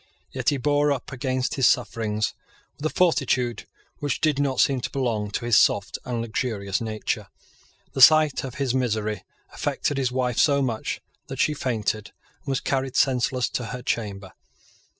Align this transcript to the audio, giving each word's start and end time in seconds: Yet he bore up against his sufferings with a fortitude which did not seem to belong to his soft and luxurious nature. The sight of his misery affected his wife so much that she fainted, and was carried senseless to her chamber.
Yet 0.31 0.49
he 0.49 0.57
bore 0.57 0.91
up 0.91 1.11
against 1.11 1.53
his 1.53 1.67
sufferings 1.67 2.33
with 2.75 2.87
a 2.87 2.89
fortitude 2.89 3.67
which 3.99 4.19
did 4.19 4.39
not 4.39 4.59
seem 4.59 4.81
to 4.81 4.89
belong 4.89 5.29
to 5.29 5.45
his 5.45 5.59
soft 5.59 5.99
and 6.03 6.21
luxurious 6.23 6.81
nature. 6.81 7.27
The 7.93 8.01
sight 8.01 8.43
of 8.43 8.55
his 8.55 8.73
misery 8.73 9.23
affected 9.53 9.99
his 9.99 10.11
wife 10.11 10.39
so 10.39 10.59
much 10.63 11.01
that 11.27 11.37
she 11.37 11.53
fainted, 11.53 12.13
and 12.39 12.47
was 12.47 12.61
carried 12.61 12.95
senseless 12.95 13.47
to 13.49 13.65
her 13.65 13.83
chamber. 13.83 14.33